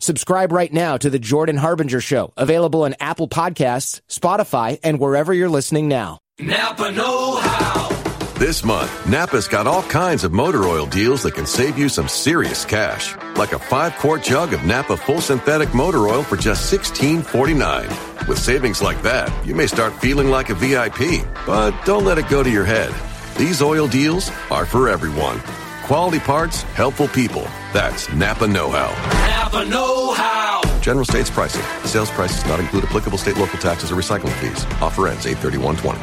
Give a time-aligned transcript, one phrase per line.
[0.00, 5.32] Subscribe right now to the Jordan Harbinger Show, available on Apple Podcasts, Spotify, and wherever
[5.32, 6.18] you're listening now.
[6.38, 8.02] Napa Know How.
[8.42, 12.08] This month, Napa's got all kinds of motor oil deals that can save you some
[12.08, 13.14] serious cash.
[13.36, 18.26] Like a five quart jug of Napa full synthetic motor oil for just $16.49.
[18.26, 21.24] With savings like that, you may start feeling like a VIP.
[21.46, 22.92] But don't let it go to your head.
[23.36, 25.40] These oil deals are for everyone.
[25.82, 27.42] Quality parts, helpful people.
[27.72, 28.90] That's Napa Know How.
[29.26, 30.60] Napa Know How.
[30.80, 31.62] General states pricing.
[31.84, 34.64] Sales prices not include applicable state local taxes or recycling fees.
[34.80, 35.98] Offer ends 83120.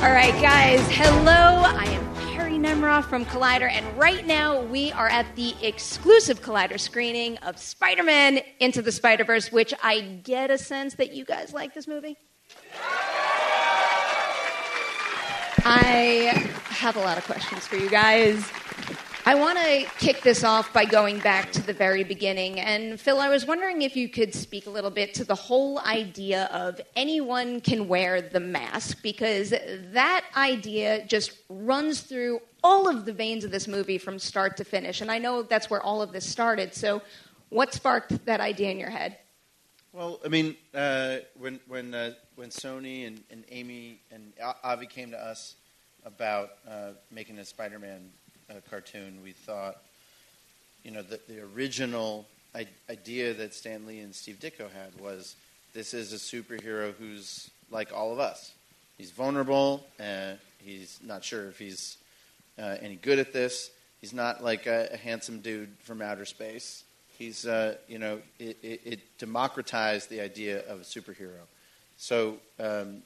[0.00, 0.80] All right, guys.
[0.88, 1.64] Hello.
[1.66, 2.07] I am
[2.58, 8.02] Nemiroff from Collider, and right now we are at the exclusive Collider screening of Spider
[8.02, 11.86] Man Into the Spider Verse, which I get a sense that you guys like this
[11.86, 12.16] movie.
[15.64, 18.44] I have a lot of questions for you guys.
[19.28, 22.60] I want to kick this off by going back to the very beginning.
[22.60, 25.80] And Phil, I was wondering if you could speak a little bit to the whole
[25.80, 33.04] idea of anyone can wear the mask, because that idea just runs through all of
[33.04, 35.02] the veins of this movie from start to finish.
[35.02, 36.72] And I know that's where all of this started.
[36.72, 37.02] So,
[37.50, 39.18] what sparked that idea in your head?
[39.92, 44.32] Well, I mean, uh, when when uh, when Sony and, and Amy and
[44.64, 45.56] Avi came to us
[46.06, 48.08] about uh, making a Spider-Man
[48.50, 49.78] uh, cartoon, we thought,
[50.82, 55.36] you know, the, the original I- idea that Stan Lee and Steve Ditko had was
[55.74, 58.52] this is a superhero who's like all of us.
[58.96, 59.86] He's vulnerable.
[60.00, 60.32] Uh,
[60.64, 61.98] he's not sure if he's
[62.58, 63.70] uh, any good at this.
[64.00, 66.84] He's not like a, a handsome dude from outer space.
[67.18, 71.46] He's, uh, you know, it, it, it democratized the idea of a superhero.
[71.96, 73.02] So um,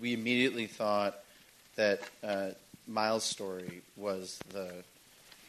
[0.00, 1.16] we immediately thought
[1.76, 2.50] that uh,
[2.86, 4.72] Miles' story was the,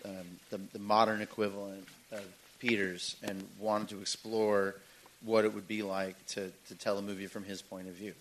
[0.06, 2.24] um, the, the modern equivalent of
[2.60, 4.76] Peter's, and wanted to explore
[5.24, 8.14] what it would be like to, to tell a movie from his point of view.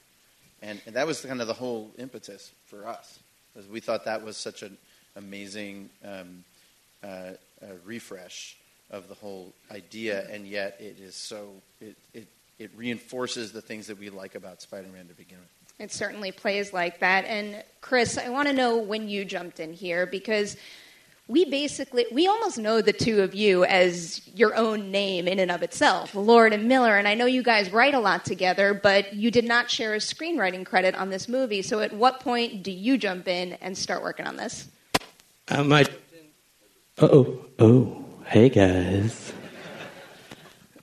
[0.62, 3.18] And, and that was kind of the whole impetus for us,
[3.52, 4.76] because we thought that was such an
[5.16, 6.44] amazing um,
[7.02, 7.32] uh,
[7.84, 8.56] refresh
[8.90, 11.48] of the whole idea, and yet it is so
[11.80, 12.26] it, it
[12.58, 15.48] it reinforces the things that we like about Spider-Man to begin with.
[15.78, 17.24] It certainly plays like that.
[17.24, 20.56] And Chris, I want to know when you jumped in here because
[21.28, 25.50] we basically we almost know the two of you as your own name in and
[25.50, 26.96] of itself, Lord and Miller.
[26.96, 29.98] And I know you guys write a lot together, but you did not share a
[29.98, 31.62] screenwriting credit on this movie.
[31.62, 34.68] So at what point do you jump in and start working on this?
[35.48, 35.86] Um, I.
[36.98, 39.32] Oh, oh, hey guys.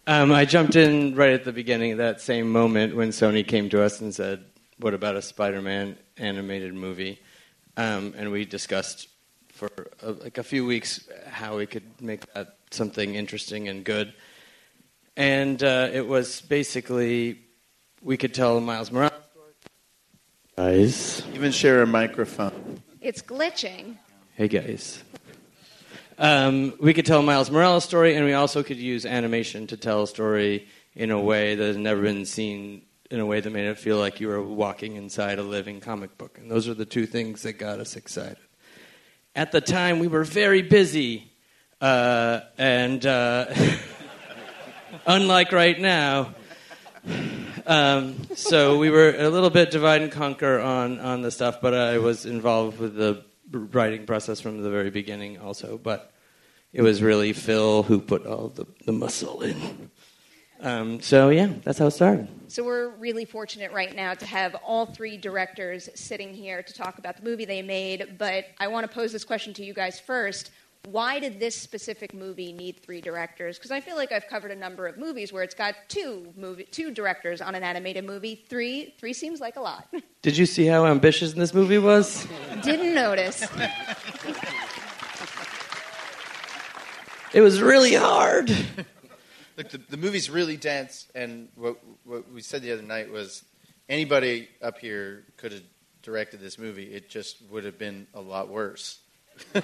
[0.08, 3.70] Um, I jumped in right at the beginning of that same moment when Sony came
[3.70, 4.44] to us and said,
[4.80, 7.22] "What about a Spider-Man animated movie?"
[7.78, 9.08] Um, and we discussed
[9.50, 9.70] for
[10.02, 14.14] a, like a few weeks how we could make that something interesting and good.
[15.16, 17.40] And uh, it was basically
[18.02, 19.54] we could tell Miles Morales story.
[20.56, 22.82] Guys, Even share a microphone.
[23.02, 23.98] It's glitching.
[24.36, 25.04] Hey guys.
[26.18, 30.04] Um, we could tell Miles Morales' story, and we also could use animation to tell
[30.04, 33.66] a story in a way that has never been seen, in a way that made
[33.66, 36.38] it feel like you were walking inside a living comic book.
[36.38, 38.38] And those are the two things that got us excited.
[39.36, 41.32] At the time, we were very busy,
[41.82, 43.46] uh, and uh,
[45.08, 46.36] unlike right now,
[47.66, 51.74] um, so we were a little bit divide and conquer on, on the stuff, but
[51.74, 55.78] I was involved with the writing process from the very beginning also.
[55.78, 56.12] But
[56.74, 59.90] it was really Phil who put all the, the muscle in.
[60.62, 62.28] Um, so yeah, that's how it started.
[62.48, 66.98] So we're really fortunate right now to have all three directors sitting here to talk
[66.98, 68.18] about the movie they made.
[68.18, 70.52] But I want to pose this question to you guys first.
[70.86, 73.58] Why did this specific movie need three directors?
[73.58, 76.64] Because I feel like I've covered a number of movies where it's got two movie,
[76.64, 78.46] two directors on an animated movie.
[78.50, 79.88] Three, three seems like a lot.
[80.22, 82.26] Did you see how ambitious this movie was?
[82.64, 83.46] Didn't notice.
[87.32, 88.52] It was really hard.
[89.60, 91.76] Look, the, the movie's really dense, and what,
[92.06, 93.44] what we said the other night was
[93.90, 95.64] anybody up here could have
[96.02, 96.86] directed this movie.
[96.86, 99.00] It just would have been a lot worse.
[99.54, 99.62] you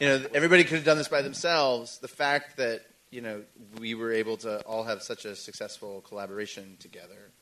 [0.00, 1.98] know, everybody could have done this by themselves.
[1.98, 3.42] The fact that you know
[3.80, 7.32] we were able to all have such a successful collaboration together,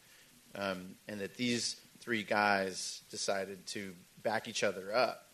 [0.55, 3.93] um, and that these three guys decided to
[4.23, 5.27] back each other up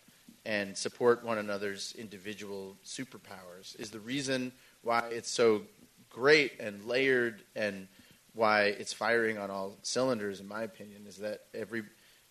[0.44, 4.50] and support one another's individual superpowers is the reason
[4.82, 5.62] why it's so
[6.10, 7.88] great and layered and
[8.34, 11.82] why it's firing on all cylinders in my opinion is that every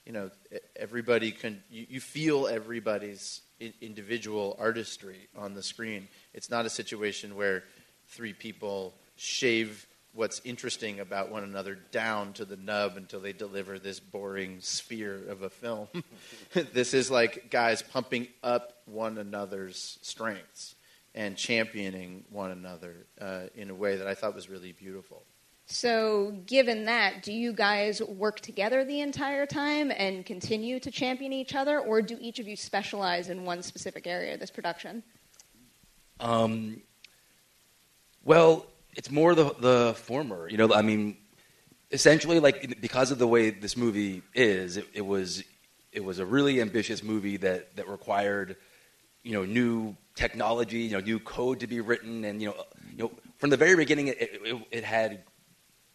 [0.05, 0.29] you know
[0.75, 3.41] everybody can you, you feel everybody's
[3.81, 6.07] individual artistry on the screen.
[6.33, 7.63] It's not a situation where
[8.07, 13.79] three people shave what's interesting about one another down to the nub until they deliver
[13.79, 15.87] this boring sphere of a film.
[16.73, 20.75] This is like guys pumping up one another's strengths
[21.13, 25.23] and championing one another uh, in a way that I thought was really beautiful.
[25.65, 31.31] So, given that, do you guys work together the entire time and continue to champion
[31.31, 35.01] each other, or do each of you specialize in one specific area of this production?
[36.19, 36.81] Um,
[38.25, 38.65] well,
[38.95, 40.49] it's more the the former.
[40.49, 41.15] You know, I mean,
[41.91, 45.43] essentially, like because of the way this movie is, it, it was
[45.93, 48.57] it was a really ambitious movie that that required
[49.23, 52.97] you know new technology, you know, new code to be written, and you know, you
[52.97, 55.23] know, from the very beginning, it, it, it, had,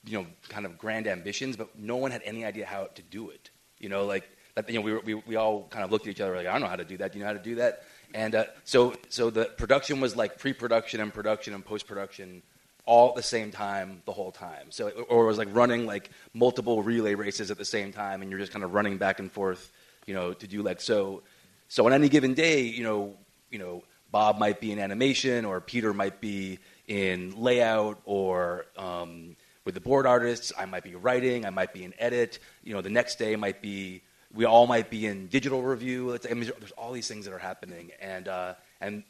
[0.04, 3.30] you know, kind of grand ambitions, but no one had any idea how to do
[3.30, 3.50] it.
[3.78, 6.20] You know, like that, you know, we, we, we all kind of looked at each
[6.20, 7.12] other like, I don't know how to do that.
[7.12, 7.82] Do you know how to do that?
[8.14, 12.42] And uh, so, so the production was like pre-production and production and post-production
[12.86, 14.70] all at the same time the whole time.
[14.70, 18.30] So, or it was like running like multiple relay races at the same time, and
[18.30, 19.72] you're just kind of running back and forth,
[20.06, 21.22] you know, to do like so.
[21.68, 23.16] So on any given day, you know,
[23.50, 29.36] you know, Bob might be in animation, or Peter might be in layout, or um,
[29.64, 32.38] with the board artists, I might be writing, I might be in edit.
[32.62, 36.14] You know, the next day might be we all might be in digital review.
[36.14, 39.02] I mean, there's all these things that are happening, and uh, and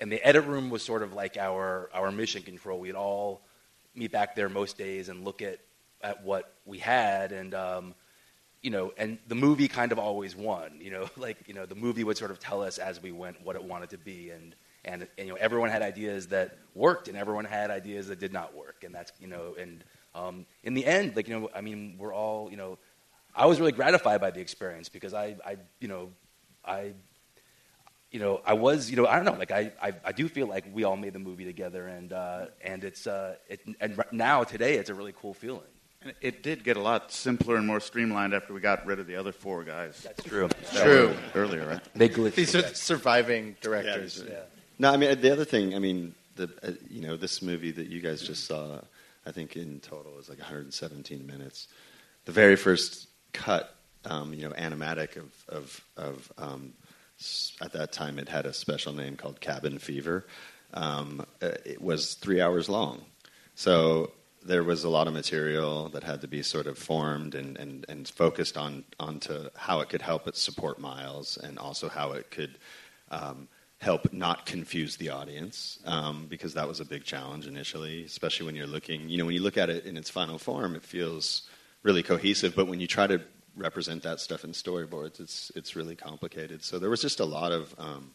[0.00, 2.80] and the edit room was sort of like our our mission control.
[2.80, 3.42] We'd all
[3.94, 5.58] meet back there most days and look at
[6.02, 7.94] at what we had, and um,
[8.62, 10.78] you know, and the movie kind of always won.
[10.80, 13.42] You know, like you know, the movie would sort of tell us as we went
[13.42, 14.54] what it wanted to be, and
[14.84, 18.32] and, and you know, everyone had ideas that worked, and everyone had ideas that did
[18.32, 19.84] not work, and that's you know, and
[20.14, 22.78] um, in the end, like you know, I mean, we're all you know,
[23.34, 26.10] I was really gratified by the experience because I, I you know,
[26.64, 26.94] I.
[28.12, 30.48] You know, I was, you know, I don't know, like I, I, I do feel
[30.48, 34.42] like we all made the movie together, and uh, and it's, uh, it, and now
[34.42, 35.62] today it's a really cool feeling.
[36.02, 39.06] And it did get a lot simpler and more streamlined after we got rid of
[39.06, 40.00] the other four guys.
[40.02, 40.48] That's true.
[40.72, 41.14] That true.
[41.34, 41.80] Earlier, right?
[41.94, 42.36] They glitched.
[42.36, 44.24] These are surviving directors.
[44.26, 44.36] Yeah.
[44.78, 45.74] No, I mean the other thing.
[45.74, 48.80] I mean, the uh, you know this movie that you guys just saw.
[49.26, 51.68] I think in total is like 117 minutes.
[52.24, 53.76] The very first cut,
[54.06, 56.72] um, you know, animatic of of, of um,
[57.60, 60.26] at that time it had a special name called Cabin Fever.
[60.72, 63.02] Um, uh, it was three hours long.
[63.54, 64.12] So
[64.44, 67.84] there was a lot of material that had to be sort of formed and, and,
[67.88, 72.30] and focused on onto how it could help it support Miles and also how it
[72.30, 72.56] could
[73.10, 78.46] um, help not confuse the audience um, because that was a big challenge initially, especially
[78.46, 80.82] when you're looking, you know, when you look at it in its final form, it
[80.82, 81.48] feels
[81.82, 83.20] really cohesive, but when you try to
[83.56, 86.62] represent that stuff in storyboards, it's, it's really complicated.
[86.62, 88.12] So there was just a lot of um,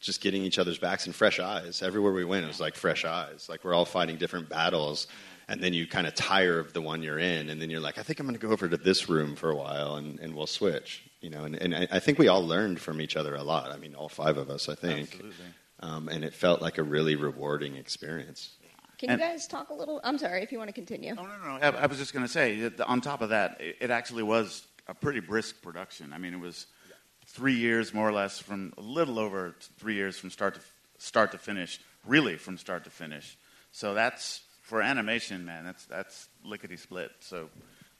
[0.00, 1.82] just getting each other's backs and fresh eyes.
[1.82, 3.48] Everywhere we went, it was like fresh eyes.
[3.48, 5.08] Like we're all fighting different battles
[5.52, 7.98] and then you kind of tire of the one you're in, and then you're like,
[7.98, 10.34] I think I'm going to go over to this room for a while, and, and
[10.34, 11.04] we'll switch.
[11.20, 13.70] You know, and, and I think we all learned from each other a lot.
[13.70, 15.22] I mean, all five of us, I think,
[15.80, 18.56] um, and it felt like a really rewarding experience.
[18.96, 20.00] Can you guys talk a little?
[20.04, 21.14] I'm sorry if you want to continue.
[21.14, 21.58] No, no, no.
[21.60, 24.22] I, I was just going to say, that on top of that, it, it actually
[24.22, 26.12] was a pretty brisk production.
[26.14, 26.66] I mean, it was
[27.26, 30.60] three years more or less from a little over three years from start to
[30.96, 33.36] start to finish, really from start to finish.
[33.70, 37.10] So that's for animation, man, that's that's lickety split.
[37.20, 37.50] So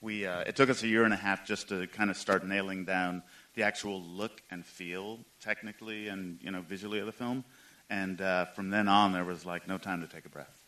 [0.01, 2.45] we uh, it took us a year and a half just to kind of start
[2.45, 3.21] nailing down
[3.53, 7.43] the actual look and feel technically and you know visually of the film.
[7.89, 10.63] And uh, from then on, there was like no time to take a breath.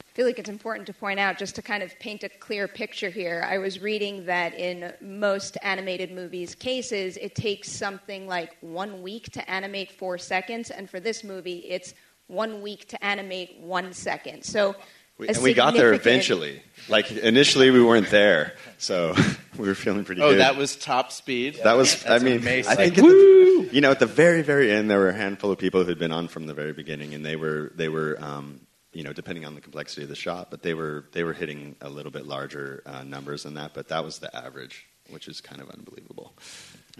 [0.00, 2.66] I feel like it's important to point out, just to kind of paint a clear
[2.66, 3.44] picture here.
[3.46, 9.30] I was reading that in most animated movies cases, it takes something like one week
[9.32, 11.94] to animate four seconds, and for this movie, it's
[12.28, 14.44] one week to animate one second.
[14.44, 14.74] So,
[15.18, 16.62] We, and we got there eventually.
[16.88, 19.14] Like initially, we weren't there, so
[19.58, 20.26] we were feeling pretty good.
[20.26, 20.40] Oh, good.
[20.40, 21.60] that was top speed.
[21.62, 22.72] That was, That's I mean, amazing.
[22.72, 25.50] I think, at the, you know, at the very, very end, there were a handful
[25.50, 28.18] of people who had been on from the very beginning, and they were, they were,
[28.20, 28.60] um,
[28.92, 31.76] you know, depending on the complexity of the shot, but they were, they were hitting
[31.80, 33.72] a little bit larger uh, numbers than that.
[33.72, 36.34] But that was the average, which is kind of unbelievable.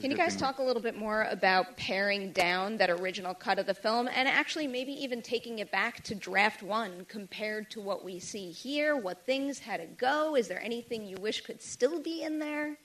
[0.00, 3.66] Can you guys talk a little bit more about paring down that original cut of
[3.66, 8.04] the film and actually maybe even taking it back to draft one compared to what
[8.04, 8.96] we see here?
[8.96, 10.34] What things had to go?
[10.34, 12.76] Is there anything you wish could still be in there?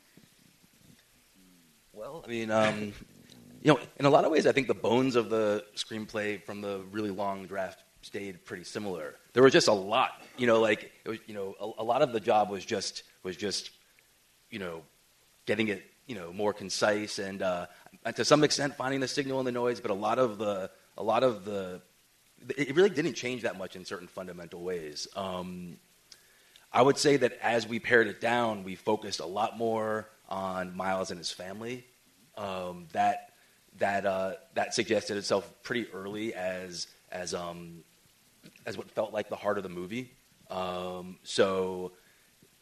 [1.94, 2.94] Well, I mean, um,
[3.64, 6.62] you know, in a lot of ways, I think the bones of the screenplay from
[6.62, 9.16] the really long draft stayed pretty similar.
[9.34, 12.04] There was just a lot, you know, like it was, you know, a, a lot
[12.04, 13.72] of the job was just was just,
[14.52, 14.84] you know,
[15.46, 17.68] getting it, you know, more concise and uh,
[18.04, 19.80] and to some extent finding the signal in the noise.
[19.80, 21.82] But a lot of the a lot of the
[22.58, 25.08] it really didn't change that much in certain fundamental ways.
[25.16, 25.78] Um,
[26.74, 30.76] I would say that as we pared it down, we focused a lot more on
[30.76, 31.86] Miles and his family.
[32.38, 33.34] Um, that
[33.78, 37.84] that uh, that suggested itself pretty early as as um,
[38.66, 40.12] as what felt like the heart of the movie.
[40.50, 41.92] Um, so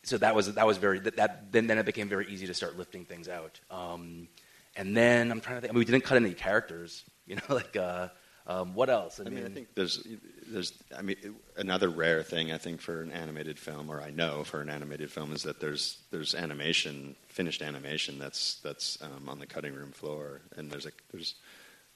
[0.08, 2.54] so that was that was very that, that then then it became very easy to
[2.54, 3.60] start lifting things out.
[3.70, 4.28] Um,
[4.76, 5.72] and then I'm trying to think.
[5.72, 7.04] I mean, we didn't cut any characters.
[7.28, 8.08] You know, like uh,
[8.48, 9.20] um, what else?
[9.20, 10.08] I mean, I think there's,
[10.48, 11.18] there's, I mean,
[11.58, 15.12] another rare thing I think for an animated film, or I know for an animated
[15.12, 19.92] film, is that there's there's animation, finished animation that's that's um, on the cutting room
[19.92, 21.36] floor, and there's a there's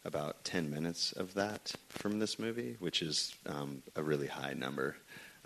[0.04, 4.98] about ten minutes of that from this movie, which is um, a really high number.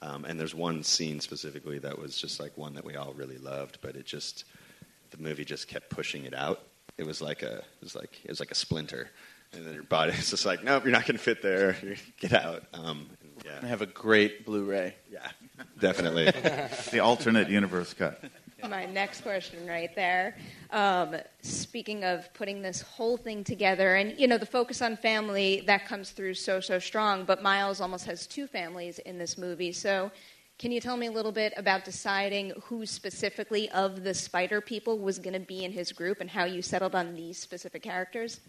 [0.02, 3.38] Um, and there's one scene specifically that was just like one that we all really
[3.38, 4.44] loved, but it just
[5.12, 6.62] the movie just kept pushing it out.
[6.98, 9.10] It was like a it was like it was like a splinter,
[9.54, 11.78] and then your body body's just like, nope, you're not going to fit there.
[12.20, 12.64] Get out.
[12.74, 13.10] Um,
[13.44, 14.96] yeah, I have a great Blu-ray.
[15.12, 15.28] Yeah,
[15.80, 16.26] definitely.
[16.92, 18.22] the alternate universe cut.
[18.70, 20.36] My next question, right there.
[20.72, 25.64] Um, speaking of putting this whole thing together, and you know, the focus on family
[25.68, 27.26] that comes through so so strong.
[27.26, 29.72] But Miles almost has two families in this movie.
[29.72, 30.12] So,
[30.58, 34.98] can you tell me a little bit about deciding who specifically of the Spider people
[34.98, 38.40] was going to be in his group, and how you settled on these specific characters?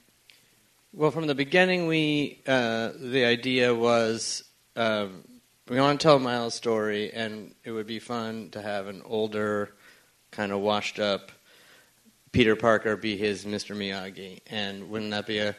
[0.92, 4.44] Well, from the beginning, we uh, the idea was
[4.76, 5.24] um,
[5.68, 9.74] we want to tell Miles' story, and it would be fun to have an older,
[10.30, 11.32] kind of washed up
[12.32, 13.74] Peter Parker be his Mr.
[13.74, 15.56] Miyagi, and wouldn't that be a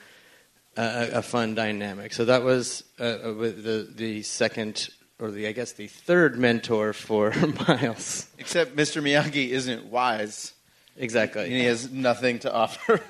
[0.75, 2.13] a, a fun dynamic?
[2.13, 6.93] So that was uh, with the the second, or the I guess the third mentor
[6.93, 7.31] for
[7.67, 8.27] Miles.
[8.37, 9.01] Except Mr.
[9.01, 10.53] Miyagi isn't wise.
[10.95, 11.45] Exactly.
[11.45, 13.01] And he has nothing to offer.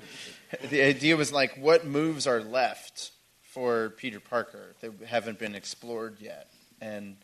[0.70, 3.12] the idea was like, what moves are left
[3.42, 6.50] for Peter Parker that haven't been explored yet?
[6.80, 7.16] And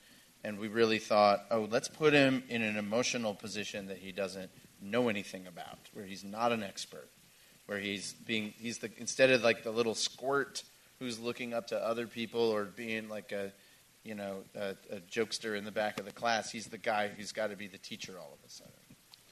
[0.45, 4.51] and we really thought, oh, let's put him in an emotional position that he doesn't
[4.81, 7.09] know anything about, where he's not an expert,
[7.67, 10.63] where he's being he's the instead of like the little squirt
[10.99, 13.53] who's looking up to other people or being like a
[14.05, 17.33] you know a, a jokester in the back of the class, he's the guy who's
[17.33, 18.73] got to be the teacher all of a sudden.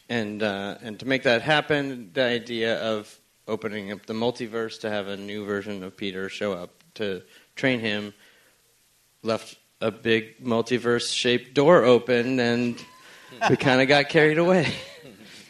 [0.09, 4.88] and uh, and to make that happen, the idea of opening up the multiverse to
[4.88, 7.23] have a new version of Peter show up to
[7.57, 8.14] train him
[9.23, 12.82] left a big multiverse shaped door open, and
[13.50, 14.72] we kind of got carried away.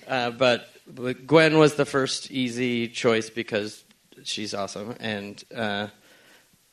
[0.09, 3.83] Uh, but, but Gwen was the first easy choice because
[4.25, 5.87] she's awesome, and uh,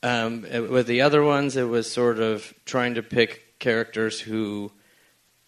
[0.04, 4.72] um, it- with the other ones, it was sort of trying to pick characters who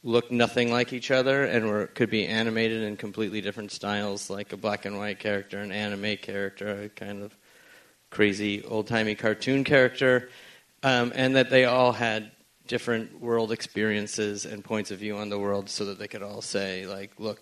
[0.03, 4.53] look nothing like each other and were could be animated in completely different styles, like
[4.53, 7.35] a black and white character, an anime character, a kind of
[8.09, 10.29] crazy old timey cartoon character,
[10.83, 12.31] um, and that they all had
[12.67, 16.41] different world experiences and points of view on the world, so that they could all
[16.41, 17.39] say, like, look,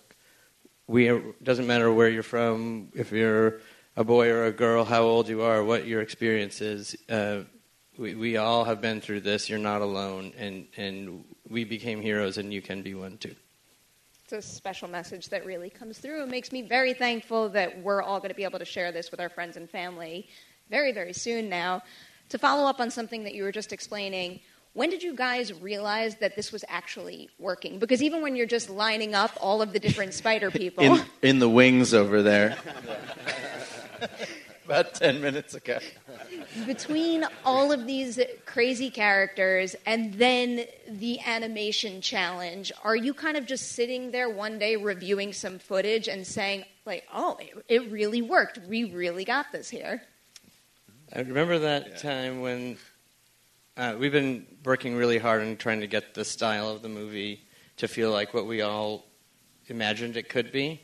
[0.86, 3.60] we are, doesn't matter where you're from, if you're
[3.96, 6.96] a boy or a girl, how old you are, what your experience is.
[7.08, 7.40] Uh,
[7.98, 9.48] we, we all have been through this.
[9.48, 13.34] You're not alone, and and we became heroes, and you can be one too.
[14.24, 16.22] It's a special message that really comes through.
[16.22, 19.10] It makes me very thankful that we're all going to be able to share this
[19.10, 20.28] with our friends and family
[20.70, 21.82] very, very soon now.
[22.30, 24.40] To follow up on something that you were just explaining,
[24.72, 27.80] when did you guys realize that this was actually working?
[27.80, 31.38] Because even when you're just lining up all of the different spider people, in in
[31.40, 32.56] the wings over there.
[34.64, 35.80] About ten minutes ago.
[36.64, 43.46] between all of these crazy characters and then the animation challenge, are you kind of
[43.46, 48.22] just sitting there one day reviewing some footage and saying, like, oh, it, it really
[48.22, 48.60] worked.
[48.68, 50.02] We really got this here?
[51.12, 52.76] I remember that time when
[53.76, 57.42] uh, we've been working really hard on trying to get the style of the movie
[57.78, 59.06] to feel like what we all
[59.66, 60.80] imagined it could be.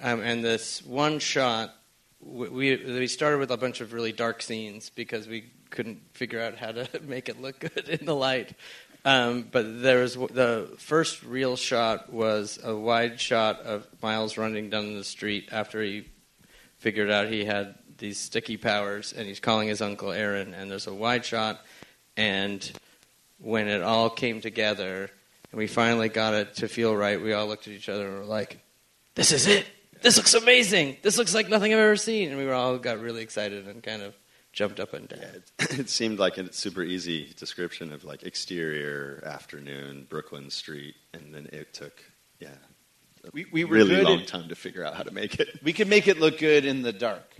[0.00, 1.74] Um, and this one shot,
[2.20, 6.40] we, we we started with a bunch of really dark scenes because we couldn't figure
[6.40, 8.54] out how to make it look good in the light.
[9.04, 14.70] Um, but there was the first real shot was a wide shot of Miles running
[14.70, 16.08] down the street after he
[16.78, 20.54] figured out he had these sticky powers, and he's calling his uncle Aaron.
[20.54, 21.60] And there's a wide shot,
[22.16, 22.70] and
[23.38, 25.10] when it all came together,
[25.50, 28.18] and we finally got it to feel right, we all looked at each other and
[28.18, 28.58] were like,
[29.14, 29.66] "This is it!
[30.02, 30.96] This looks amazing!
[31.02, 33.82] This looks like nothing I've ever seen!" And we were all got really excited and
[33.82, 34.14] kind of
[34.52, 35.20] jumped up and down.
[35.20, 41.34] it, it seemed like a super easy description of like exterior afternoon Brooklyn Street, and
[41.34, 42.02] then it took
[42.40, 42.48] yeah
[43.34, 45.48] We- we were really good long at- time to figure out how to make it.
[45.62, 47.34] We could make it look good in the dark.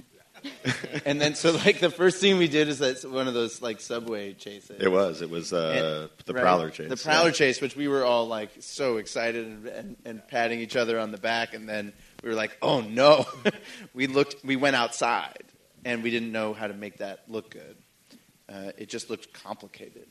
[1.07, 3.81] and then, so like the first thing we did is that one of those like
[3.81, 4.81] subway chases.
[4.81, 6.43] It was it was uh, And- the right?
[6.43, 6.89] Prowler chase.
[6.89, 7.35] The Prowler yeah.
[7.35, 11.13] chase, which we were all like so excited and, and, and patting each other on
[11.13, 13.27] the back, and then we were like, "Oh no!"
[13.95, 15.45] we looked, we went outside,
[15.85, 17.77] and we didn't know how to make that look good.
[18.49, 20.07] Uh, it just looked complicated.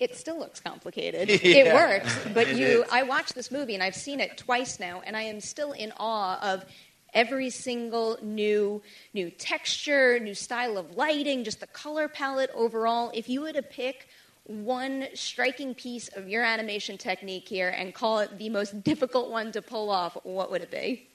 [0.00, 1.28] It still looks complicated.
[1.44, 1.54] Yeah.
[1.56, 2.88] It works, but you is.
[2.90, 5.92] I watched this movie and I've seen it twice now and I am still in
[5.98, 6.64] awe of
[7.14, 13.10] every single new new texture, new style of lighting, just the color palette overall.
[13.14, 14.08] If you were to pick
[14.44, 19.52] one striking piece of your animation technique here and call it the most difficult one
[19.52, 21.08] to pull off, what would it be?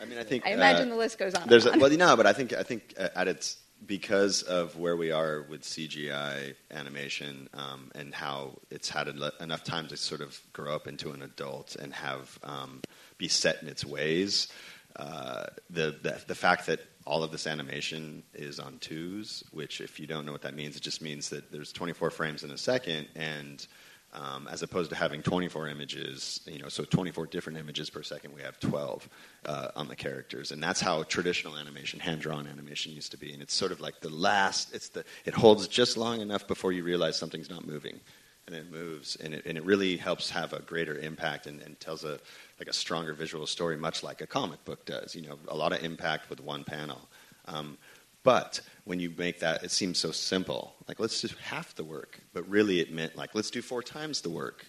[0.00, 1.48] I mean, I think I imagine uh, the list goes on.
[1.48, 4.96] There's a, well, no, but I think I think uh, at its because of where
[4.96, 10.20] we are with CGI animation um, and how it's had en- enough time to sort
[10.20, 12.80] of grow up into an adult and have um,
[13.18, 14.48] be set in its ways.
[14.94, 19.98] Uh, the, the the fact that all of this animation is on twos, which if
[19.98, 22.58] you don't know what that means, it just means that there's 24 frames in a
[22.58, 23.66] second, and
[24.14, 28.34] um, as opposed to having 24 images, you know, so 24 different images per second,
[28.34, 29.08] we have 12
[29.46, 33.32] uh, on the characters, and that's how traditional animation, hand-drawn animation, used to be.
[33.32, 34.74] And it's sort of like the last.
[34.74, 38.00] It's the it holds just long enough before you realize something's not moving,
[38.46, 41.80] and it moves, and it and it really helps have a greater impact and, and
[41.80, 42.18] tells a
[42.58, 45.14] like a stronger visual story, much like a comic book does.
[45.14, 47.08] You know, a lot of impact with one panel.
[47.46, 47.78] Um,
[48.22, 50.74] but when you make that, it seems so simple.
[50.88, 52.20] Like, let's do half the work.
[52.32, 54.66] But really, it meant, like, let's do four times the work.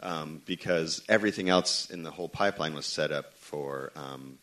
[0.00, 4.38] Um, because everything else in the whole pipeline was set up for um,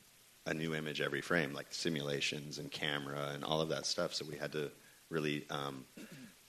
[0.46, 4.14] a new image every frame, like simulations and camera and all of that stuff.
[4.14, 4.72] So we had to
[5.10, 5.86] really um,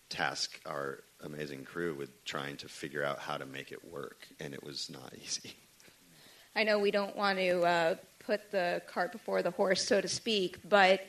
[0.08, 4.26] task our amazing crew with trying to figure out how to make it work.
[4.40, 5.54] And it was not easy.
[6.54, 10.08] I know we don't want to uh, put the cart before the horse, so to
[10.08, 11.00] speak, but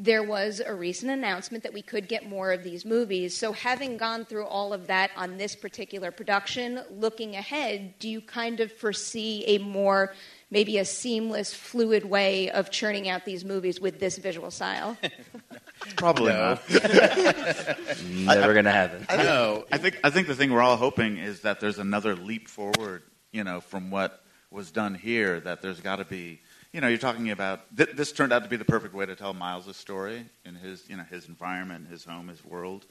[0.00, 3.36] there was a recent announcement that we could get more of these movies.
[3.36, 8.20] So, having gone through all of that on this particular production, looking ahead, do you
[8.20, 10.14] kind of foresee a more,
[10.52, 14.96] maybe a seamless, fluid way of churning out these movies with this visual style?
[15.96, 16.58] Probably No.
[16.70, 16.70] not.
[18.04, 19.04] Never gonna happen.
[19.08, 19.64] I think, No.
[19.72, 23.02] I think I think the thing we're all hoping is that there's another leap forward,
[23.32, 25.40] you know, from what was done here.
[25.40, 26.40] That there's got to be,
[26.72, 29.16] you know, you're talking about th- this turned out to be the perfect way to
[29.16, 32.84] tell Miles' story in his, you know, his environment, his home, his world.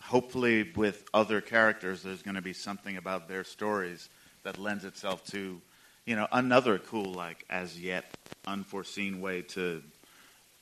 [0.00, 4.08] Hopefully, with other characters, there's going to be something about their stories
[4.44, 5.60] that lends itself to,
[6.06, 8.04] you know, another cool, like as yet
[8.46, 9.82] unforeseen way to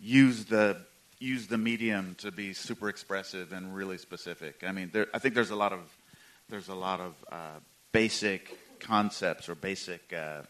[0.01, 0.79] use the
[1.19, 4.63] use the medium to be super expressive and really specific.
[4.67, 5.81] I mean, there, I think there's a lot of
[6.49, 7.59] there's a lot of uh,
[7.93, 10.43] basic concepts or basic uh,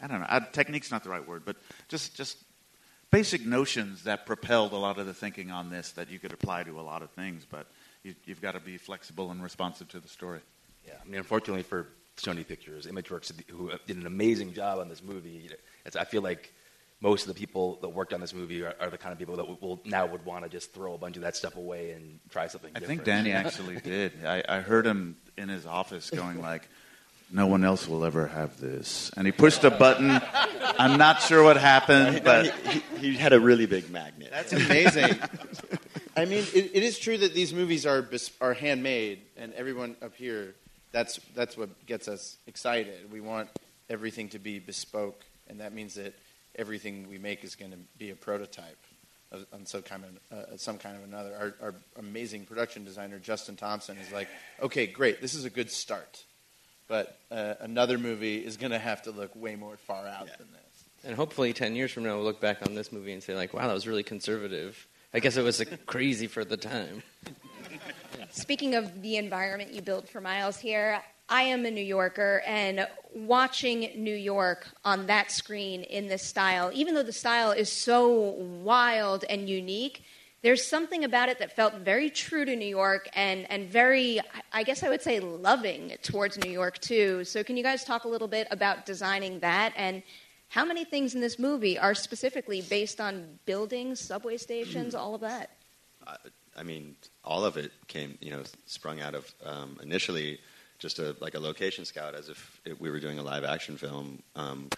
[0.00, 1.56] I don't know uh, technique's not the right word, but
[1.88, 2.38] just just
[3.10, 6.64] basic notions that propelled a lot of the thinking on this that you could apply
[6.64, 7.46] to a lot of things.
[7.48, 7.66] But
[8.02, 10.40] you, you've got to be flexible and responsive to the story.
[10.86, 15.02] Yeah, I mean, unfortunately for Sony Pictures, ImageWorks, who did an amazing job on this
[15.02, 15.48] movie,
[15.84, 16.52] it's, I feel like
[17.00, 19.36] most of the people that worked on this movie are, are the kind of people
[19.36, 22.20] that will now would want to just throw a bunch of that stuff away and
[22.30, 23.00] try something different.
[23.00, 23.04] I different.
[23.04, 24.24] think Danny actually did.
[24.24, 26.68] I, I heard him in his office going like,
[27.30, 30.20] "No one else will ever have this," and he pushed a button.
[30.78, 34.30] I'm not sure what happened, but he, he, he had a really big magnet.
[34.30, 35.18] That's amazing.
[36.16, 39.96] I mean, it, it is true that these movies are bes- are handmade, and everyone
[40.02, 40.54] up here,
[40.92, 43.10] that's that's what gets us excited.
[43.10, 43.48] We want
[43.90, 46.14] everything to be bespoke, and that means that
[46.56, 48.78] everything we make is going to be a prototype
[49.32, 51.34] of, on some kind of uh, some kind of another.
[51.34, 54.28] Our, our amazing production designer Justin Thompson is like,
[54.62, 56.24] okay, great, this is a good start,
[56.88, 60.48] but uh, another movie is going to have to look way more far out than
[60.52, 60.84] this.
[61.04, 63.52] And hopefully, 10 years from now, we'll look back on this movie and say, like,
[63.52, 64.86] wow, that was really conservative.
[65.12, 67.02] I guess it was crazy for the time.
[68.30, 72.86] Speaking of the environment you built for Miles here, I am a New Yorker, and
[73.14, 78.30] watching New York on that screen in this style, even though the style is so
[78.62, 80.02] wild and unique,
[80.44, 84.20] there's something about it that felt very true to New York and, and very,
[84.52, 87.24] I guess I would say, loving towards New York, too.
[87.24, 90.02] So, can you guys talk a little bit about designing that and
[90.50, 95.22] how many things in this movie are specifically based on buildings, subway stations, all of
[95.22, 95.56] that?
[96.06, 96.16] I,
[96.58, 100.40] I mean, all of it came, you know, sprung out of um, initially
[100.78, 103.78] just a like a location scout, as if it, we were doing a live action
[103.78, 104.68] film, um,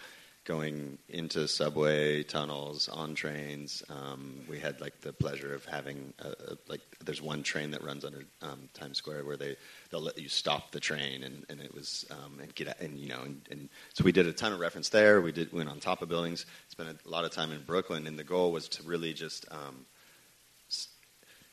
[0.47, 3.83] going into subway tunnels, on trains.
[3.89, 7.83] Um, we had like the pleasure of having a, a, like there's one train that
[7.83, 9.57] runs under um, Times Square where they
[9.91, 13.09] they'll let you stop the train, and, and it was um, and get and you
[13.09, 15.19] know and, and so we did a ton of reference there.
[15.19, 18.17] We did went on top of buildings, spent a lot of time in Brooklyn, and
[18.17, 19.85] the goal was to really just um,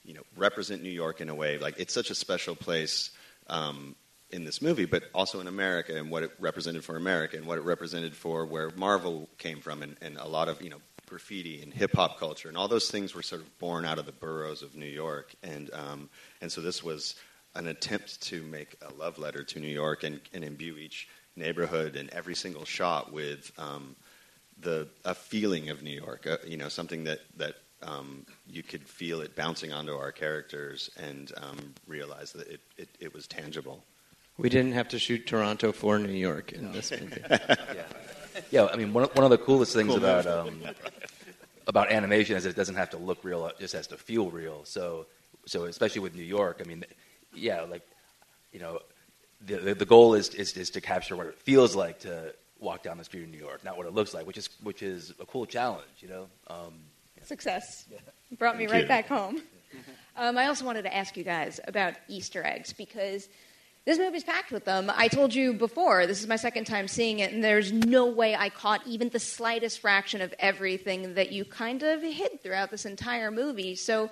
[0.04, 3.10] you know represent New York in a way like it's such a special place
[3.48, 3.96] um,
[4.34, 7.56] in this movie, but also in America and what it represented for America and what
[7.56, 11.62] it represented for where Marvel came from and, and a lot of you know graffiti
[11.62, 14.12] and hip hop culture and all those things were sort of born out of the
[14.12, 17.14] boroughs of New York and um, and so this was
[17.54, 21.94] an attempt to make a love letter to New York and, and imbue each neighborhood
[21.94, 23.94] and every single shot with um,
[24.60, 28.88] the a feeling of New York, uh, you know, something that that um, you could
[28.88, 33.84] feel it bouncing onto our characters and um, realize that it, it, it, was tangible.
[34.36, 37.22] We didn't have to shoot Toronto for New York in this movie.
[37.30, 37.86] yeah.
[38.50, 40.60] yeah, I mean, one of, one of the coolest things cool about um,
[41.66, 44.64] about animation is it doesn't have to look real; it just has to feel real.
[44.64, 45.06] So,
[45.46, 46.84] so especially with New York, I mean,
[47.32, 47.86] yeah, like
[48.52, 48.80] you know,
[49.46, 52.82] the the, the goal is, is is to capture what it feels like to walk
[52.82, 55.12] down the street in New York, not what it looks like, which is which is
[55.20, 56.26] a cool challenge, you know.
[56.48, 56.74] Um,
[57.22, 57.86] Success.
[58.36, 58.88] Brought me right you.
[58.88, 59.40] back home.
[60.16, 63.28] Um, I also wanted to ask you guys about Easter eggs because
[63.84, 64.90] this movie's packed with them.
[64.94, 68.34] I told you before, this is my second time seeing it, and there's no way
[68.34, 72.86] I caught even the slightest fraction of everything that you kind of hid throughout this
[72.86, 73.74] entire movie.
[73.74, 74.10] So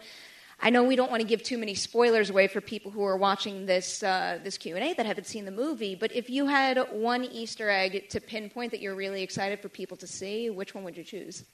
[0.60, 3.16] I know we don't want to give too many spoilers away for people who are
[3.16, 5.94] watching this uh, this Q and A that haven't seen the movie.
[5.94, 9.96] But if you had one Easter egg to pinpoint that you're really excited for people
[9.96, 11.44] to see, which one would you choose?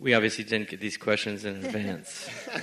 [0.00, 2.26] We obviously didn't get these questions in advance.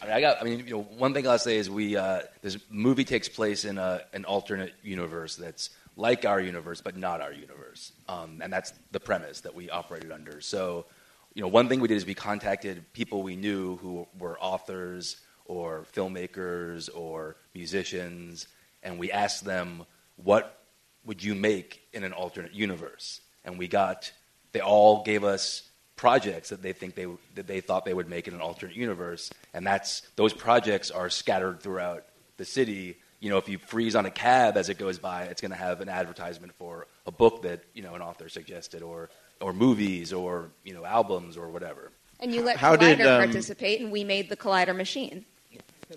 [0.00, 0.40] I, mean, I got.
[0.40, 3.64] I mean, you know, one thing I'll say is we uh, this movie takes place
[3.64, 8.52] in a, an alternate universe that's like our universe but not our universe, um, and
[8.52, 10.40] that's the premise that we operated under.
[10.40, 10.86] So,
[11.34, 15.16] you know, one thing we did is we contacted people we knew who were authors
[15.46, 18.46] or filmmakers or musicians,
[18.84, 19.84] and we asked them,
[20.14, 20.62] "What
[21.04, 24.12] would you make in an alternate universe?" And we got.
[24.52, 25.67] They all gave us
[25.98, 29.30] projects that they think they that they thought they would make in an alternate universe,
[29.52, 32.04] and that's those projects are scattered throughout
[32.38, 32.96] the city.
[33.20, 35.58] You know, if you freeze on a cab as it goes by, it's going to
[35.58, 39.10] have an advertisement for a book that you know an author suggested, or
[39.42, 41.90] or movies, or you know albums, or whatever.
[42.20, 45.26] And you let How Collider did, um, participate, and we made the Collider machine.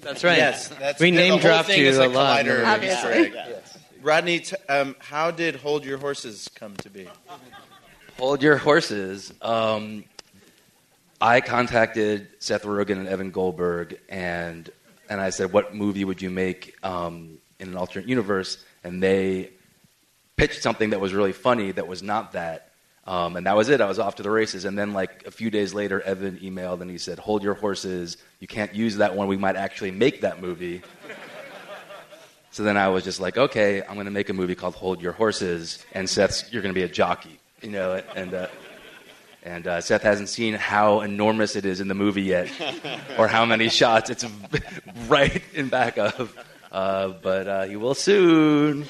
[0.02, 0.38] That's right.
[0.38, 2.46] Yes, that's, we name dropped you a, a lot.
[2.46, 3.32] Collider Obviously.
[3.34, 3.78] Yes.
[4.02, 7.08] Rodney, t- um, how did Hold Your Horses come to be?
[8.18, 9.34] Hold your horses.
[9.42, 10.04] Um,
[11.20, 14.70] I contacted Seth Rogen and Evan Goldberg, and
[15.10, 19.52] and I said, "What movie would you make um, in an alternate universe?" And they
[20.36, 22.72] pitched something that was really funny that was not that.
[23.06, 23.82] Um, and that was it.
[23.82, 24.66] I was off to the races.
[24.66, 28.18] And then, like a few days later, Evan emailed and he said, "Hold your horses.
[28.40, 29.28] You can't use that one.
[29.28, 30.84] We might actually make that movie."
[32.52, 35.02] so then I was just like, "Okay, I'm going to make a movie called Hold
[35.02, 38.48] Your Horses." And Seth, "You're going to be a jockey." You know, and uh,
[39.44, 42.50] and uh, Seth hasn't seen how enormous it is in the movie yet,
[43.18, 44.26] or how many shots it's
[45.08, 46.36] right in back of.
[46.72, 48.86] Uh, but uh, he will soon.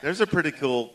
[0.00, 0.94] There's a pretty cool.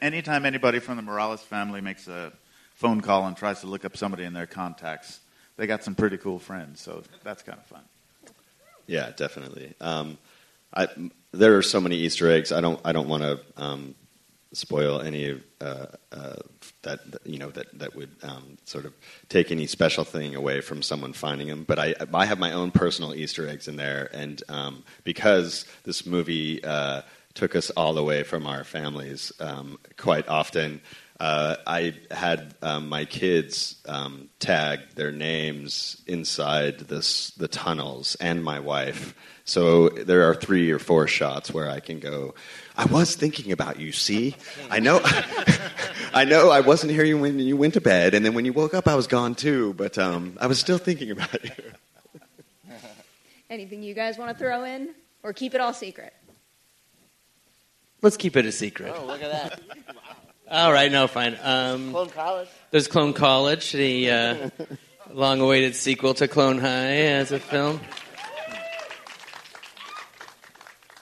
[0.00, 2.32] Anytime anybody from the Morales family makes a
[2.74, 5.20] phone call and tries to look up somebody in their contacts,
[5.56, 6.80] they got some pretty cool friends.
[6.80, 7.82] So that's kind of fun.
[8.86, 9.74] Yeah, definitely.
[9.80, 10.18] Um,
[10.72, 10.88] I,
[11.32, 12.52] there are so many Easter eggs.
[12.52, 12.80] I don't.
[12.84, 13.94] I don't want to um,
[14.52, 16.36] spoil any of uh, uh,
[16.82, 18.94] that you know that that would um, sort of
[19.28, 21.64] take any special thing away from someone finding them.
[21.64, 26.06] But I I have my own personal Easter eggs in there, and um, because this
[26.06, 27.02] movie uh,
[27.34, 30.80] took us all away from our families um, quite often.
[31.20, 38.42] Uh, I had um, my kids um, tag their names inside this the tunnels and
[38.42, 39.14] my wife.
[39.44, 42.34] So there are three or four shots where I can go.
[42.76, 43.90] I was thinking about you.
[43.92, 44.36] See,
[44.70, 45.00] I know,
[46.14, 46.50] I know.
[46.50, 48.94] I wasn't here when you went to bed, and then when you woke up, I
[48.94, 49.74] was gone too.
[49.74, 51.50] But um, I was still thinking about you.
[53.50, 54.90] Anything you guys want to throw in,
[55.22, 56.12] or keep it all secret?
[58.02, 58.94] Let's keep it a secret.
[58.96, 59.60] Oh, look at that.
[60.50, 61.36] All right, no, fine.
[61.42, 62.48] Um, Clone College.
[62.70, 64.50] there's Clone College, the uh,
[65.12, 67.80] long-awaited sequel to Clone High as a film.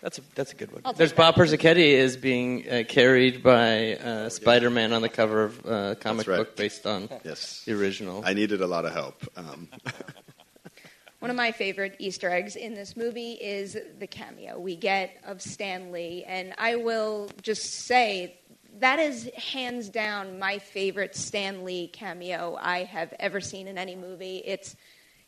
[0.03, 0.83] That's a that's a good one.
[0.85, 1.17] I'll There's that.
[1.17, 6.29] Bob Persichetti is being uh, carried by uh, Spider-Man on the cover of uh, comic
[6.29, 6.37] right.
[6.39, 8.23] book based on Yes, the original.
[8.25, 9.25] I needed a lot of help.
[9.37, 9.69] Um,
[11.19, 15.43] One of my favorite Easter eggs in this movie is the cameo we get of
[15.43, 16.23] Stan Lee.
[16.25, 18.39] And I will just say
[18.81, 23.97] that is hands down my favorite Stan Lee cameo I have ever seen in any
[23.97, 24.43] movie.
[24.45, 24.77] It's,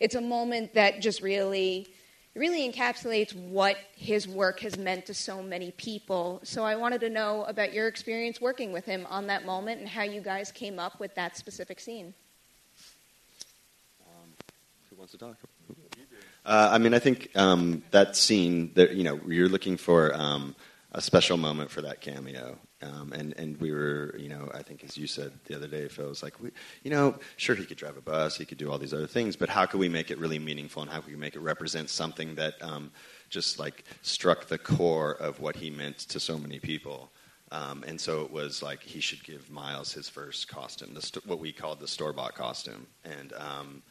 [0.01, 1.89] it's a moment that just really,
[2.35, 6.41] really encapsulates what his work has meant to so many people.
[6.45, 9.89] So I wanted to know about your experience working with him on that moment and
[9.89, 12.15] how you guys came up with that specific scene.
[14.91, 15.37] Who wants to talk?
[16.45, 20.57] Uh, I mean, I think um, that scene, that, you know, you're looking for um,
[20.93, 22.59] a special moment for that cameo.
[22.81, 25.89] Um, and, and we were, you know, I think as you said the other day,
[25.89, 26.51] Phil, was like, we,
[26.85, 29.35] you know, sure, he could drive a bus, he could do all these other things,
[29.35, 31.91] but how could we make it really meaningful and how could we make it represent
[31.91, 32.91] something that um,
[33.31, 37.11] just like struck the core of what he meant to so many people?
[37.51, 41.27] Um, and so it was like he should give Miles his first costume, the st-
[41.27, 42.87] what we called the store bought costume.
[43.05, 43.83] And, um,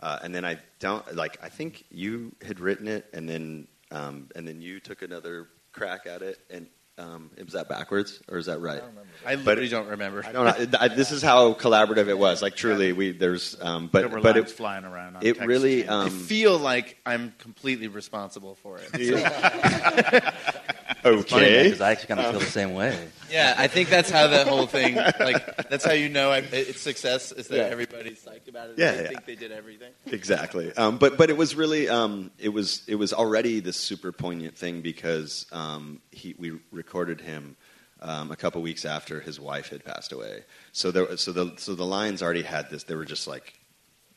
[0.00, 1.38] uh, and then I don't like.
[1.42, 6.06] I think you had written it, and then um, and then you took another crack
[6.06, 6.40] at it.
[6.50, 6.66] And
[6.98, 8.82] um, was that backwards, or is that right?
[9.26, 10.24] I But- literally don't remember.
[10.24, 10.78] I don't know.
[10.80, 12.42] I, this is how collaborative it was.
[12.42, 13.56] Like truly, we there's.
[13.60, 15.16] Um, There but were but lines it, flying around.
[15.16, 15.80] On it really.
[15.82, 15.90] chains.
[15.90, 18.90] I Um, feel like I'm completely responsible for it.
[21.06, 21.64] okay.
[21.64, 23.08] because I actually kind of feel the same way.
[23.30, 24.94] Yeah, I think that's how the whole thing.
[24.94, 27.62] Like, that's how you know I, it's success is that Yeah.
[27.64, 28.78] everybody's psyched about it.
[28.78, 29.08] Yeah, they yeah.
[29.08, 29.92] think they did everything.
[30.06, 30.72] exactly.
[30.76, 34.56] Um, but but it was really um, it was it was already this super poignant
[34.56, 37.56] thing because um, he we recorded him
[38.00, 40.44] um, a couple weeks after his wife had passed away.
[40.72, 42.84] So there so the so the lines already had this.
[42.84, 43.54] They were just like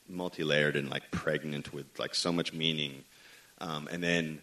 [0.07, 3.03] multi layered and like pregnant with like so much meaning.
[3.59, 4.41] Um, and then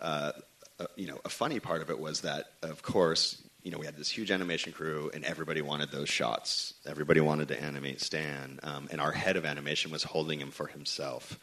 [0.00, 0.32] uh,
[0.80, 3.86] uh, you know a funny part of it was that of course you know we
[3.86, 6.74] had this huge animation crew and everybody wanted those shots.
[6.86, 10.66] Everybody wanted to animate Stan, um, and our head of animation was holding him for
[10.66, 11.38] himself.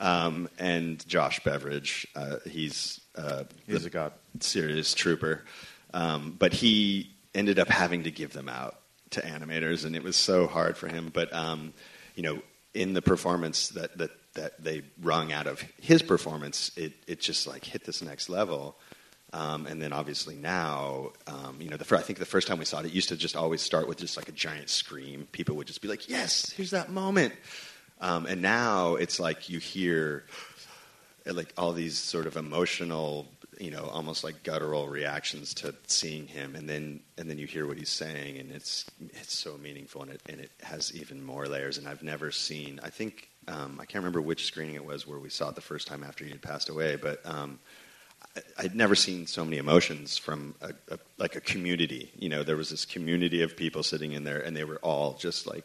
[0.00, 4.12] Um, and Josh Beveridge, uh, he's uh, He's a god.
[4.40, 5.44] serious trooper,
[5.92, 8.76] um, but he ended up having to give them out
[9.10, 11.10] to animators, and it was so hard for him.
[11.12, 11.72] But um,
[12.14, 16.92] you know, in the performance that that that they wrung out of his performance, it
[17.06, 18.76] it just like hit this next level.
[19.32, 22.64] Um, and then obviously now, um, you know, the I think the first time we
[22.64, 25.28] saw it, it used to just always start with just like a giant scream.
[25.30, 27.34] People would just be like, "Yes, here's that moment."
[28.00, 30.24] Um, and now it's like you hear
[31.28, 33.28] uh, like all these sort of emotional,
[33.60, 37.66] you know, almost like guttural reactions to seeing him, and then and then you hear
[37.68, 41.46] what he's saying, and it's it's so meaningful, and it and it has even more
[41.46, 41.78] layers.
[41.78, 42.80] And I've never seen.
[42.82, 45.60] I think um, I can't remember which screening it was where we saw it the
[45.60, 47.24] first time after he had passed away, but.
[47.24, 47.58] Um,
[48.36, 52.12] I- I'd never seen so many emotions from a, a, like a community.
[52.18, 55.14] You know, there was this community of people sitting in there, and they were all
[55.14, 55.64] just like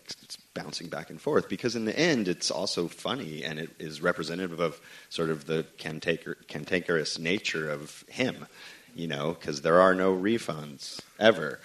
[0.54, 1.50] bouncing back and forth.
[1.50, 5.66] Because in the end, it's also funny, and it is representative of sort of the
[5.78, 8.48] cantanker, cantankerous nature of him.
[8.96, 11.60] You know, because there are no refunds ever.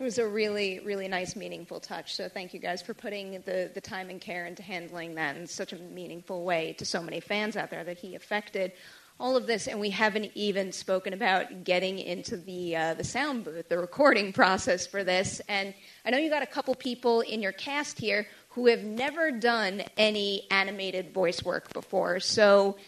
[0.00, 2.16] It was a really, really nice, meaningful touch.
[2.16, 5.46] So thank you guys for putting the, the time and care into handling that in
[5.46, 8.72] such a meaningful way to so many fans out there that he affected.
[9.20, 13.44] All of this, and we haven't even spoken about getting into the uh, the sound
[13.44, 15.42] booth, the recording process for this.
[15.50, 15.74] And
[16.06, 19.82] I know you got a couple people in your cast here who have never done
[19.98, 22.20] any animated voice work before.
[22.20, 22.78] So,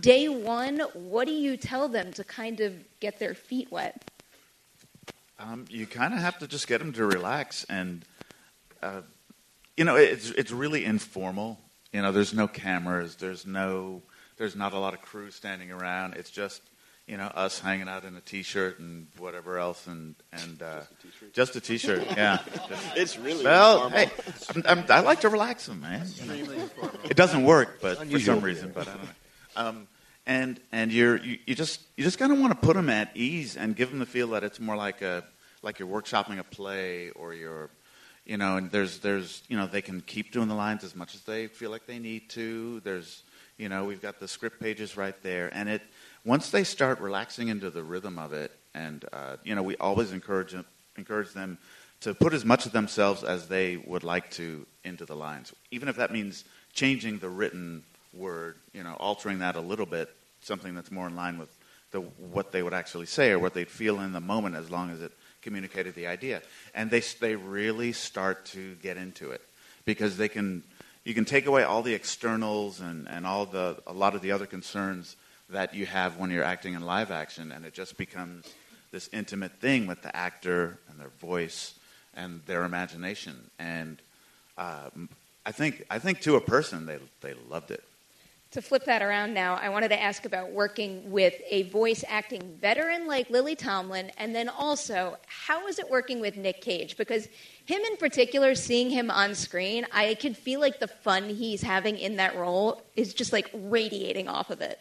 [0.00, 4.10] day one, what do you tell them to kind of get their feet wet?
[5.42, 8.04] Um, you kind of have to just get them to relax, and
[8.82, 9.02] uh,
[9.76, 11.58] you know, it's it's really informal.
[11.92, 14.02] You know, there's no cameras, there's no,
[14.36, 16.14] there's not a lot of crew standing around.
[16.14, 16.62] It's just
[17.06, 20.80] you know us hanging out in a t-shirt and whatever else, and and uh,
[21.32, 22.04] just a t-shirt.
[22.16, 22.38] Yeah,
[22.96, 23.98] It's really well, informal.
[23.98, 24.10] hey,
[24.54, 26.06] I'm, I'm, I like to relax them, man.
[26.16, 26.70] You know.
[27.04, 29.08] It doesn't work, but for some reason, but I don't know.
[29.54, 29.88] Um,
[30.24, 33.10] and and you're you, you just you just kind of want to put them at
[33.16, 35.24] ease and give them the feel that it's more like a
[35.62, 37.70] like you're workshopping a play or you're
[38.24, 41.14] you know and there's there's you know they can keep doing the lines as much
[41.14, 42.80] as they feel like they need to.
[42.80, 43.22] There's
[43.56, 45.50] you know we've got the script pages right there.
[45.54, 45.82] And it
[46.24, 50.12] once they start relaxing into the rhythm of it and uh, you know we always
[50.12, 50.54] encourage
[50.96, 51.58] encourage them
[52.00, 55.52] to put as much of themselves as they would like to into the lines.
[55.70, 60.14] Even if that means changing the written word you know altering that a little bit
[60.42, 61.48] something that's more in line with
[61.92, 64.90] the, what they would actually say or what they'd feel in the moment as long
[64.90, 65.12] as it
[65.42, 66.42] communicated the idea.
[66.74, 69.42] And they, they really start to get into it
[69.84, 70.62] because they can,
[71.04, 74.32] you can take away all the externals and, and all the, a lot of the
[74.32, 75.16] other concerns
[75.50, 78.46] that you have when you're acting in live action and it just becomes
[78.90, 81.74] this intimate thing with the actor and their voice
[82.14, 83.50] and their imagination.
[83.58, 84.00] And
[84.56, 84.90] uh,
[85.44, 87.82] I think, I think to a person, they, they loved it.
[88.52, 92.58] To flip that around now, I wanted to ask about working with a voice acting
[92.60, 96.98] veteran like Lily Tomlin, and then also, how is it working with Nick Cage?
[96.98, 97.28] Because
[97.64, 101.96] him in particular, seeing him on screen, I can feel like the fun he's having
[101.96, 104.78] in that role is just like radiating off of it.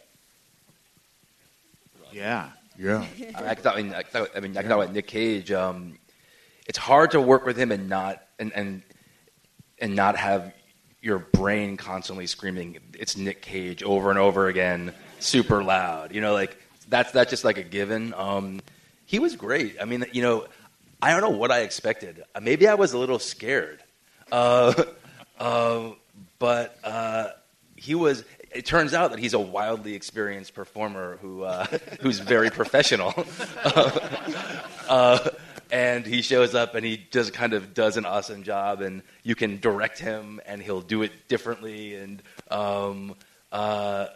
[2.12, 3.06] Yeah, yeah.
[3.36, 4.04] I, can talk, I mean, I,
[4.36, 5.50] I mean, I can talk about Nick Cage.
[5.50, 5.98] Um,
[6.68, 8.82] it's hard to work with him and not and and
[9.80, 10.54] and not have
[11.02, 16.14] your brain constantly screaming, "It's Nick Cage" over and over again, super loud.
[16.14, 16.58] You know, like
[16.90, 18.14] that's that's just like a given.
[18.14, 18.62] Um,
[19.06, 19.78] he was great.
[19.82, 20.46] I mean, you know,
[21.02, 22.24] I don't know what I expected.
[22.36, 23.82] Uh, maybe I was a little scared,
[24.32, 24.84] uh,
[25.40, 25.90] uh,
[26.40, 27.30] but uh,
[27.76, 28.24] he was.
[28.54, 31.66] It turns out that he's a wildly experienced performer who uh,
[32.02, 33.14] who's very professional.
[35.72, 39.36] And he shows up and he just kind of does an awesome job and you
[39.36, 43.16] can direct him and he'll do it differently and um,
[43.52, 44.08] uh,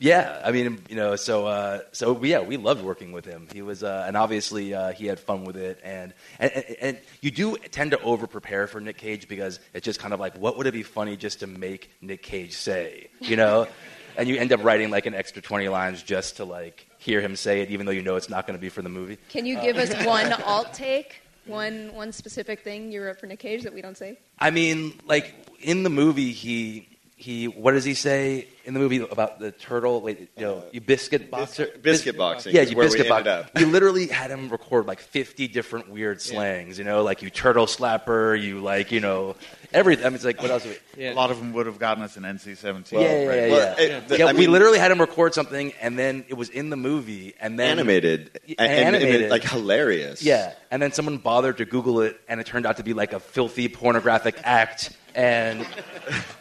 [0.00, 3.48] yeah i mean you know so uh, so yeah we loved working with him.
[3.52, 6.98] He was uh, and obviously uh, he had fun with it and, and and and
[7.20, 10.36] you do tend to over prepare for nick cage because it's just kind of like
[10.38, 13.66] what would it be funny just to make nick cage say you know?
[14.16, 17.36] And you end up writing like an extra 20 lines just to like hear him
[17.36, 19.18] say it, even though you know it's not going to be for the movie.
[19.28, 21.22] Can you uh, give us one alt take?
[21.46, 24.18] One one specific thing you wrote for Nick Cage that we don't say?
[24.38, 28.98] I mean, like in the movie, he he what does he say in the movie
[28.98, 30.00] about the turtle?
[30.00, 32.54] Wait, you know, uh, you biscuit boxer, biscuit boxing.
[32.54, 33.26] Yeah, you where biscuit we box.
[33.26, 33.50] ended up.
[33.56, 36.78] We literally had him record like fifty different weird slangs.
[36.78, 39.34] You know, like you turtle slapper, you like you know
[39.72, 40.06] everything.
[40.06, 40.64] I mean, it's like what else?
[40.64, 42.92] Are we, A lot of them would have gotten us an NC-17.
[42.92, 43.34] yeah, yeah, yeah.
[43.46, 43.50] yeah.
[43.52, 46.34] Well, it- the- Yeah, I we mean- literally had him record something, and then it
[46.34, 49.30] was in the movie, and then animated, Yeah, and, and- and animated.
[49.30, 50.22] like hilarious.
[50.22, 53.12] Yeah, and then someone bothered to Google it, and it turned out to be like
[53.12, 55.66] a filthy pornographic act, and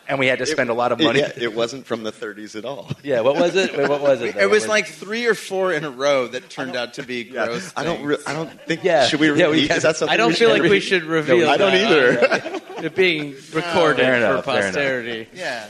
[0.08, 1.19] and we had to spend a lot of It- money.
[1.19, 2.91] yeah, it wasn't from the 30s at all.
[3.03, 3.75] Yeah, what was it?
[3.77, 4.36] Wait, what was it?
[4.36, 4.41] though?
[4.41, 7.23] It was What like three or four in a row that turned out to be
[7.23, 7.71] Yeah, gross.
[7.75, 8.03] I don't.
[8.03, 8.84] Re- I don't think.
[8.84, 9.67] Yeah, Should we yeah, we repeat?
[9.69, 10.84] can- Is that something I don't we feel should like we repeat?
[10.88, 11.49] should reveal.
[11.49, 11.91] I don't that.
[11.91, 12.86] either.
[12.86, 15.27] It being recorded Fair enough, for posterity.
[15.34, 15.65] Yeah,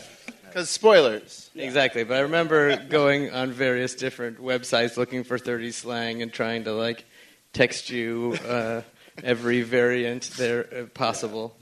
[0.46, 1.50] because spoilers.
[1.56, 6.66] Exactly, but I remember going on various different websites looking for 30 slang and trying
[6.66, 7.06] to like
[7.54, 8.82] text you uh,
[9.24, 11.56] every variant there uh, possible.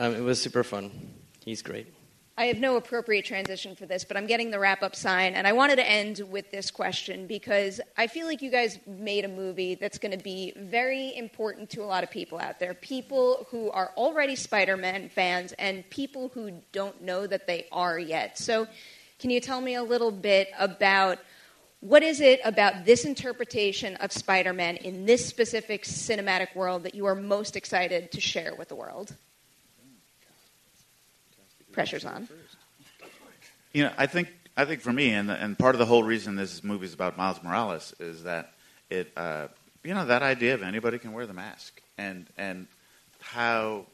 [0.00, 0.92] Um, it was super fun.
[1.44, 1.92] He's great.
[2.36, 5.44] I have no appropriate transition for this, but I'm getting the wrap up sign, and
[5.44, 9.28] I wanted to end with this question because I feel like you guys made a
[9.28, 12.74] movie that's going to be very important to a lot of people out there.
[12.74, 17.98] People who are already Spider Man fans and people who don't know that they are
[17.98, 18.38] yet.
[18.38, 18.68] So,
[19.18, 21.18] can you tell me a little bit about
[21.80, 26.94] what is it about this interpretation of Spider Man in this specific cinematic world that
[26.94, 29.16] you are most excited to share with the world?
[31.78, 32.26] Pressure's on.
[33.72, 36.34] You know, I think I think for me, and and part of the whole reason
[36.34, 38.54] this movie is about Miles Morales is that
[38.90, 39.46] it, uh,
[39.84, 42.66] you know, that idea of anybody can wear the mask, and and
[43.20, 43.86] how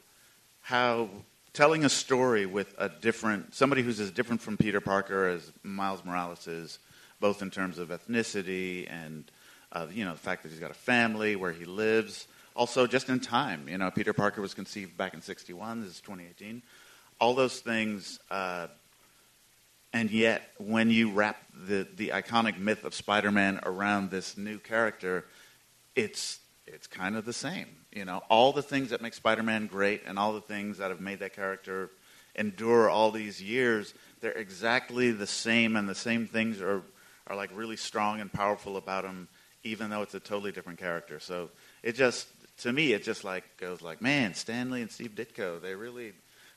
[0.61, 1.09] how
[1.53, 6.03] telling a story with a different somebody who's as different from Peter Parker as Miles
[6.03, 6.79] Morales is,
[7.19, 9.25] both in terms of ethnicity and
[9.73, 13.09] uh, you know the fact that he's got a family where he lives, also just
[13.09, 13.69] in time.
[13.69, 15.81] You know, Peter Parker was conceived back in '61.
[15.81, 16.63] This is 2018.
[17.25, 18.19] All those things.
[18.29, 18.67] Uh,
[19.91, 25.25] and yet, when you wrap the, the iconic myth of Spider-Man around this new character,
[25.95, 27.65] it's it's kind of the same.
[27.91, 31.01] You know, all the things that make Spider-Man great, and all the things that have
[31.01, 31.89] made that character
[32.35, 36.83] endure all these years, they're exactly the same, and the same things are
[37.25, 39.27] are like really strong and powerful about him,
[39.63, 41.19] even though it's a totally different character.
[41.19, 41.49] So
[41.81, 42.27] it just,
[42.59, 46.13] to me, it just like goes like, man, Stan Lee and Steve Ditko, they really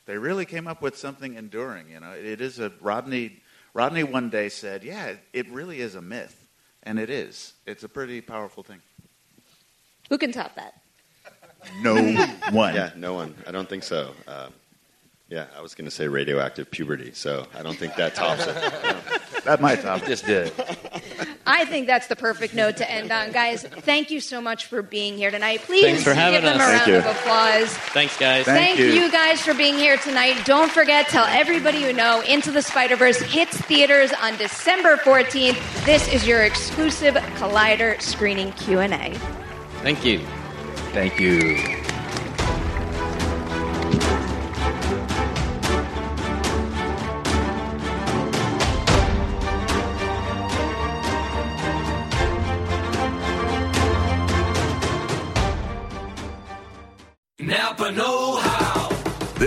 [0.08, 1.90] they really came up with something enduring.
[1.90, 3.42] You know, it is a Rodney.
[3.74, 6.48] Rodney one day said, "Yeah, it, it really is a myth,
[6.82, 7.52] and it is.
[7.66, 8.80] It's a pretty powerful thing."
[10.08, 10.80] Who can top that?
[11.82, 11.94] No
[12.52, 12.74] one.
[12.74, 13.34] Yeah, no one.
[13.46, 14.14] I don't think so.
[14.26, 14.54] Um,
[15.28, 18.56] yeah, I was going to say radioactive puberty, so I don't think that tops it.
[19.44, 20.06] That might top it.
[20.06, 20.52] Just did.
[21.48, 23.32] I think that's the perfect note to end on.
[23.32, 25.62] Guys, thank you so much for being here tonight.
[25.62, 26.54] Please for give them us.
[26.56, 26.96] a Thank round you.
[26.98, 27.68] of applause.
[27.68, 28.44] Thanks, guys.
[28.44, 29.10] Thank, you.
[29.10, 30.44] guys for being here tonight.
[30.44, 35.84] Don't forget, tell everybody you know, Into the Spider Verse hits theaters on December 14th.
[35.86, 39.14] This is your exclusive Collider screening Q and A.
[39.82, 40.18] Thank you.
[40.92, 41.77] Thank you.